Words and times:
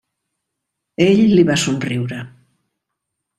Ell 1.05 1.21
li 1.33 1.43
va 1.49 1.59
somriure. 1.65 2.19